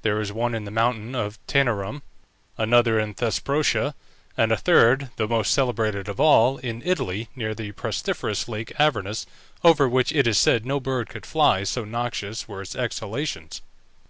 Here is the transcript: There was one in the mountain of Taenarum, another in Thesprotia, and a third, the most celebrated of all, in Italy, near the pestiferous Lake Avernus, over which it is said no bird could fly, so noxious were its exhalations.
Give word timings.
There 0.00 0.16
was 0.16 0.32
one 0.32 0.54
in 0.54 0.64
the 0.64 0.70
mountain 0.70 1.14
of 1.14 1.38
Taenarum, 1.46 2.00
another 2.56 2.98
in 2.98 3.12
Thesprotia, 3.12 3.92
and 4.34 4.50
a 4.50 4.56
third, 4.56 5.10
the 5.16 5.28
most 5.28 5.52
celebrated 5.52 6.08
of 6.08 6.18
all, 6.18 6.56
in 6.56 6.80
Italy, 6.86 7.28
near 7.36 7.54
the 7.54 7.72
pestiferous 7.72 8.48
Lake 8.48 8.72
Avernus, 8.78 9.26
over 9.62 9.86
which 9.86 10.10
it 10.10 10.26
is 10.26 10.38
said 10.38 10.64
no 10.64 10.80
bird 10.80 11.10
could 11.10 11.26
fly, 11.26 11.64
so 11.64 11.84
noxious 11.84 12.48
were 12.48 12.62
its 12.62 12.74
exhalations. 12.74 13.60